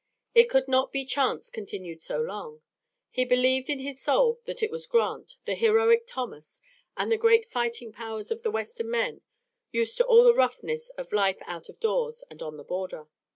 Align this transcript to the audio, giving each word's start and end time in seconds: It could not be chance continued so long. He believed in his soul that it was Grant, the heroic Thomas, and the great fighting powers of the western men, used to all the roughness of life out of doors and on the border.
It 0.33 0.49
could 0.49 0.67
not 0.67 0.91
be 0.91 1.05
chance 1.05 1.47
continued 1.51 2.01
so 2.01 2.19
long. 2.19 2.63
He 3.11 3.23
believed 3.23 3.69
in 3.69 3.77
his 3.77 4.01
soul 4.01 4.39
that 4.45 4.63
it 4.63 4.71
was 4.71 4.87
Grant, 4.87 5.35
the 5.45 5.53
heroic 5.53 6.07
Thomas, 6.07 6.59
and 6.97 7.11
the 7.11 7.19
great 7.19 7.45
fighting 7.45 7.91
powers 7.91 8.31
of 8.31 8.41
the 8.41 8.49
western 8.49 8.89
men, 8.89 9.21
used 9.71 9.97
to 9.97 10.05
all 10.07 10.23
the 10.23 10.33
roughness 10.33 10.89
of 10.97 11.13
life 11.13 11.37
out 11.45 11.69
of 11.69 11.79
doors 11.79 12.23
and 12.31 12.41
on 12.41 12.57
the 12.57 12.63
border. 12.63 13.09